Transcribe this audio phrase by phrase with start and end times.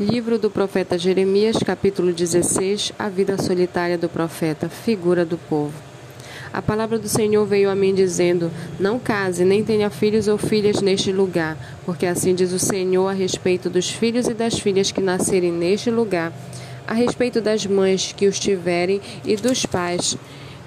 [0.00, 5.74] Livro do profeta Jeremias, capítulo 16 A vida solitária do profeta, figura do povo.
[6.50, 10.80] A palavra do Senhor veio a mim dizendo: Não case, nem tenha filhos ou filhas
[10.80, 11.54] neste lugar,
[11.84, 15.90] porque assim diz o Senhor a respeito dos filhos e das filhas que nascerem neste
[15.90, 16.32] lugar,
[16.86, 20.16] a respeito das mães que os tiverem e dos pais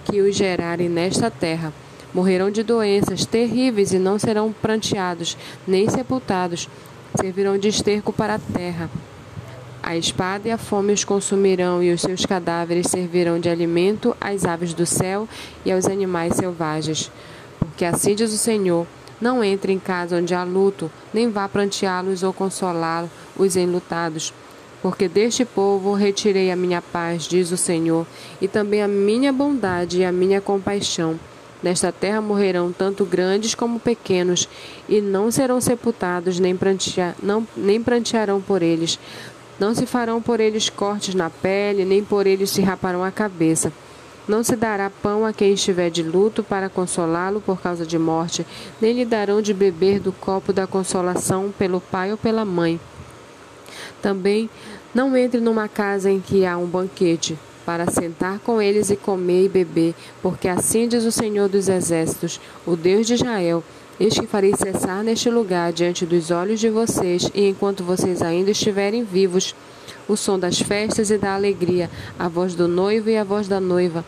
[0.05, 1.73] que os gerarem nesta terra.
[2.13, 6.69] Morrerão de doenças terríveis e não serão pranteados, nem sepultados,
[7.19, 8.91] servirão de esterco para a terra.
[9.85, 14.45] A espada e a fome os consumirão, e os seus cadáveres servirão de alimento às
[14.45, 15.27] aves do céu
[15.65, 17.11] e aos animais selvagens.
[17.59, 18.87] Porque assim diz o Senhor:
[19.19, 24.33] Não entre em casa onde há luto, nem vá pranteá-los ou consolá-los enlutados.
[24.81, 28.07] Porque deste povo retirei a minha paz, diz o Senhor,
[28.41, 31.19] e também a minha bondade e a minha compaixão.
[31.61, 34.47] Nesta terra morrerão tanto grandes como pequenos,
[34.87, 38.99] e não serão sepultados, nem, prantear, não, nem prantearão por eles,
[39.59, 43.71] não se farão por eles cortes na pele, nem por eles se raparão a cabeça.
[44.27, 48.45] Não se dará pão a quem estiver de luto para consolá-lo por causa de morte,
[48.81, 52.79] nem lhe darão de beber do copo da consolação pelo pai ou pela mãe.
[54.01, 54.49] Também
[54.93, 59.45] não entre numa casa em que há um banquete, para sentar com eles e comer
[59.45, 63.63] e beber, porque assim diz o Senhor dos Exércitos, o Deus de Israel
[63.99, 68.49] Eis que farei cessar neste lugar diante dos olhos de vocês, e enquanto vocês ainda
[68.49, 69.53] estiverem vivos,
[70.07, 73.59] o som das festas e da alegria, a voz do noivo e a voz da
[73.59, 74.03] noiva.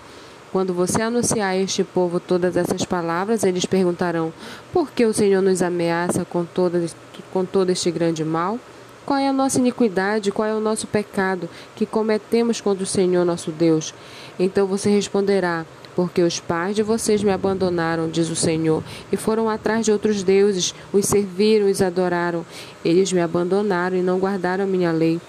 [0.51, 4.33] Quando você anunciar a este povo todas essas palavras, eles perguntarão:
[4.73, 6.83] Por que o Senhor nos ameaça com, toda,
[7.31, 8.59] com todo este grande mal?
[9.05, 10.31] Qual é a nossa iniquidade?
[10.31, 13.93] Qual é o nosso pecado que cometemos contra o Senhor nosso Deus?
[14.39, 15.63] Então você responderá:
[15.95, 20.21] porque os pais de vocês me abandonaram, diz o Senhor, e foram atrás de outros
[20.23, 22.45] deuses, os serviram os adoraram.
[22.83, 25.19] Eles me abandonaram e não guardaram minha lei.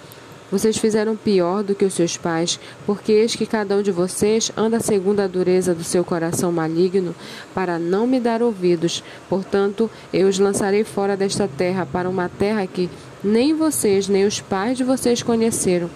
[0.51, 4.53] Vocês fizeram pior do que os seus pais, porque eis que cada um de vocês
[4.57, 7.15] anda segundo a dureza do seu coração maligno,
[7.53, 9.03] para não me dar ouvidos.
[9.29, 12.89] Portanto, eu os lançarei fora desta terra, para uma terra que
[13.25, 15.91] nem vocês nem os pais de vocês conheceram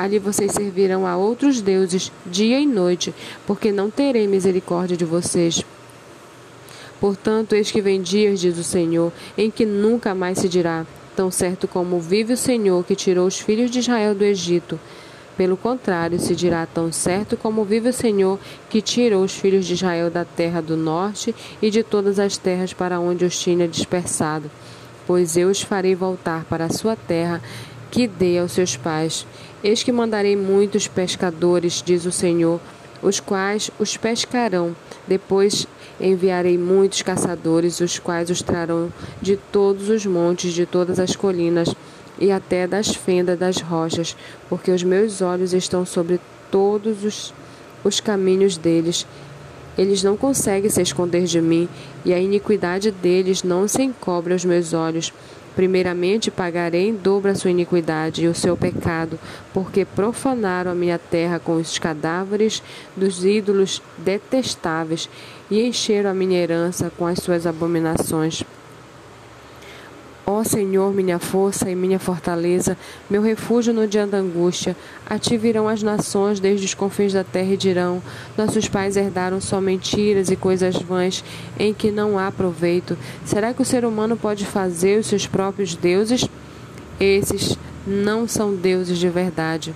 [0.00, 3.14] Ali vocês servirão a outros deuses dia e noite,
[3.46, 5.62] porque não terei misericórdia de vocês.
[6.98, 11.30] Portanto, eis que vem dias, diz o Senhor, em que nunca mais se dirá, tão
[11.30, 14.80] certo como vive o Senhor que tirou os filhos de Israel do Egito.
[15.36, 18.38] Pelo contrário, se dirá tão certo como vive o Senhor
[18.70, 22.72] que tirou os filhos de Israel da terra do norte e de todas as terras
[22.72, 24.50] para onde os tinha dispersado.
[25.06, 27.42] Pois eu os farei voltar para a sua terra
[27.90, 29.26] que dei aos seus pais.
[29.62, 32.58] Eis que mandarei muitos pescadores, diz o Senhor,
[33.02, 34.74] os quais os pescarão.
[35.06, 35.66] Depois
[36.00, 38.90] enviarei muitos caçadores, os quais os trarão
[39.20, 41.74] de todos os montes, de todas as colinas
[42.18, 44.16] e até das fendas das rochas,
[44.48, 47.34] porque os meus olhos estão sobre todos os,
[47.84, 49.06] os caminhos deles.
[49.76, 51.68] Eles não conseguem se esconder de mim,
[52.04, 55.12] e a iniquidade deles não se encobre aos meus olhos.
[55.54, 59.18] Primeiramente pagarei em dobro a sua iniquidade e o seu pecado,
[59.52, 62.62] porque profanaram a minha terra com os cadáveres
[62.96, 65.08] dos ídolos detestáveis
[65.50, 68.44] e encheram a minha herança com as suas abominações.
[70.32, 72.78] Ó Senhor, minha força e minha fortaleza,
[73.10, 77.24] meu refúgio no dia da angústia, a ti virão as nações desde os confins da
[77.24, 78.00] terra e dirão:
[78.38, 81.24] Nossos pais herdaram só mentiras e coisas vãs
[81.58, 82.96] em que não há proveito.
[83.24, 86.24] Será que o ser humano pode fazer os seus próprios deuses?
[87.00, 89.74] Esses não são deuses de verdade.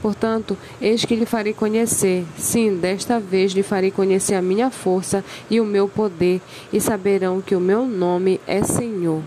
[0.00, 5.22] Portanto, eis que lhe farei conhecer, sim, desta vez lhe farei conhecer a minha força
[5.50, 6.40] e o meu poder,
[6.72, 9.22] e saberão que o meu nome é Senhor.